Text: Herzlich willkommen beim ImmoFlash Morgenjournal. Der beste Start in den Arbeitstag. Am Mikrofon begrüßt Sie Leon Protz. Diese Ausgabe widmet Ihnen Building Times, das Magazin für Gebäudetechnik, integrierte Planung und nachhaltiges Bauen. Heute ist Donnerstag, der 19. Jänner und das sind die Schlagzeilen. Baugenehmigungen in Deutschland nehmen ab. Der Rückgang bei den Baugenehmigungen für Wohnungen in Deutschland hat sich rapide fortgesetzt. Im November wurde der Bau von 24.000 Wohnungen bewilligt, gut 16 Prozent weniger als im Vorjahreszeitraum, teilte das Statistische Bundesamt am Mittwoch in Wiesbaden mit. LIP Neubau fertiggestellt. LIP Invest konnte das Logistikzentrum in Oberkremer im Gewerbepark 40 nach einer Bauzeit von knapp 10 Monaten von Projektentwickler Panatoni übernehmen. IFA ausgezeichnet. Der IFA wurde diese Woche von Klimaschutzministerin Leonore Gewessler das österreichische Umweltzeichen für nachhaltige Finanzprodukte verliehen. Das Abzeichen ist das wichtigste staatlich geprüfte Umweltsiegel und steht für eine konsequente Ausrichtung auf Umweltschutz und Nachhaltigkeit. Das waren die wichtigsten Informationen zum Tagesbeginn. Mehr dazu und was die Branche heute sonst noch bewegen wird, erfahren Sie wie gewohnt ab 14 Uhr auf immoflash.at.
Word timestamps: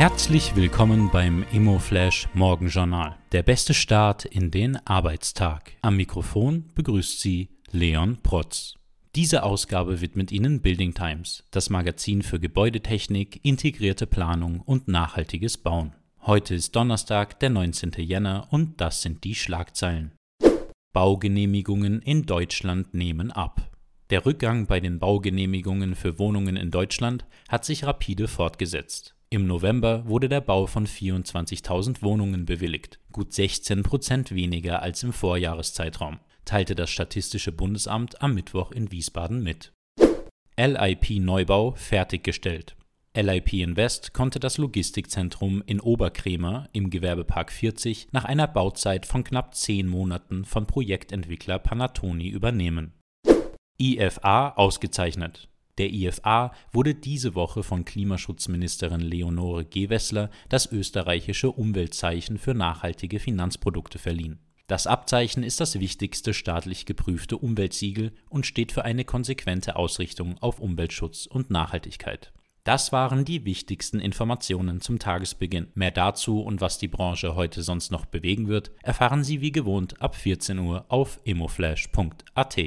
Herzlich 0.00 0.56
willkommen 0.56 1.10
beim 1.10 1.44
ImmoFlash 1.52 2.30
Morgenjournal. 2.32 3.18
Der 3.32 3.42
beste 3.42 3.74
Start 3.74 4.24
in 4.24 4.50
den 4.50 4.78
Arbeitstag. 4.86 5.72
Am 5.82 5.98
Mikrofon 5.98 6.70
begrüßt 6.74 7.20
Sie 7.20 7.50
Leon 7.70 8.16
Protz. 8.22 8.76
Diese 9.14 9.42
Ausgabe 9.42 10.00
widmet 10.00 10.32
Ihnen 10.32 10.62
Building 10.62 10.94
Times, 10.94 11.44
das 11.50 11.68
Magazin 11.68 12.22
für 12.22 12.40
Gebäudetechnik, 12.40 13.40
integrierte 13.42 14.06
Planung 14.06 14.62
und 14.62 14.88
nachhaltiges 14.88 15.58
Bauen. 15.58 15.92
Heute 16.22 16.54
ist 16.54 16.74
Donnerstag, 16.74 17.38
der 17.40 17.50
19. 17.50 17.92
Jänner 17.98 18.48
und 18.50 18.80
das 18.80 19.02
sind 19.02 19.22
die 19.24 19.34
Schlagzeilen. 19.34 20.12
Baugenehmigungen 20.94 22.00
in 22.00 22.24
Deutschland 22.24 22.94
nehmen 22.94 23.30
ab. 23.30 23.70
Der 24.08 24.24
Rückgang 24.24 24.66
bei 24.66 24.80
den 24.80 24.98
Baugenehmigungen 24.98 25.94
für 25.94 26.18
Wohnungen 26.18 26.56
in 26.56 26.70
Deutschland 26.70 27.26
hat 27.50 27.66
sich 27.66 27.84
rapide 27.84 28.28
fortgesetzt. 28.28 29.14
Im 29.32 29.46
November 29.46 30.08
wurde 30.08 30.28
der 30.28 30.40
Bau 30.40 30.66
von 30.66 30.88
24.000 30.88 32.02
Wohnungen 32.02 32.46
bewilligt, 32.46 32.98
gut 33.12 33.32
16 33.32 33.84
Prozent 33.84 34.34
weniger 34.34 34.82
als 34.82 35.04
im 35.04 35.12
Vorjahreszeitraum, 35.12 36.18
teilte 36.44 36.74
das 36.74 36.90
Statistische 36.90 37.52
Bundesamt 37.52 38.20
am 38.22 38.34
Mittwoch 38.34 38.72
in 38.72 38.90
Wiesbaden 38.90 39.40
mit. 39.40 39.72
LIP 40.58 41.20
Neubau 41.20 41.74
fertiggestellt. 41.76 42.74
LIP 43.16 43.52
Invest 43.52 44.14
konnte 44.14 44.40
das 44.40 44.58
Logistikzentrum 44.58 45.62
in 45.64 45.78
Oberkremer 45.78 46.68
im 46.72 46.90
Gewerbepark 46.90 47.52
40 47.52 48.08
nach 48.10 48.24
einer 48.24 48.48
Bauzeit 48.48 49.06
von 49.06 49.22
knapp 49.22 49.54
10 49.54 49.86
Monaten 49.86 50.44
von 50.44 50.66
Projektentwickler 50.66 51.60
Panatoni 51.60 52.26
übernehmen. 52.26 52.94
IFA 53.80 54.50
ausgezeichnet. 54.56 55.48
Der 55.78 55.92
IFA 55.92 56.52
wurde 56.72 56.94
diese 56.94 57.34
Woche 57.34 57.62
von 57.62 57.84
Klimaschutzministerin 57.84 59.00
Leonore 59.00 59.64
Gewessler 59.64 60.30
das 60.48 60.70
österreichische 60.70 61.50
Umweltzeichen 61.50 62.38
für 62.38 62.54
nachhaltige 62.54 63.18
Finanzprodukte 63.18 63.98
verliehen. 63.98 64.38
Das 64.66 64.86
Abzeichen 64.86 65.42
ist 65.42 65.58
das 65.58 65.80
wichtigste 65.80 66.32
staatlich 66.32 66.86
geprüfte 66.86 67.36
Umweltsiegel 67.36 68.12
und 68.28 68.46
steht 68.46 68.70
für 68.70 68.84
eine 68.84 69.04
konsequente 69.04 69.74
Ausrichtung 69.74 70.38
auf 70.38 70.60
Umweltschutz 70.60 71.26
und 71.26 71.50
Nachhaltigkeit. 71.50 72.32
Das 72.62 72.92
waren 72.92 73.24
die 73.24 73.44
wichtigsten 73.44 74.00
Informationen 74.00 74.80
zum 74.80 74.98
Tagesbeginn. 74.98 75.68
Mehr 75.74 75.90
dazu 75.90 76.40
und 76.40 76.60
was 76.60 76.78
die 76.78 76.88
Branche 76.88 77.34
heute 77.34 77.62
sonst 77.62 77.90
noch 77.90 78.04
bewegen 78.04 78.48
wird, 78.48 78.70
erfahren 78.82 79.24
Sie 79.24 79.40
wie 79.40 79.50
gewohnt 79.50 80.00
ab 80.00 80.14
14 80.14 80.58
Uhr 80.58 80.84
auf 80.88 81.18
immoflash.at. 81.24 82.60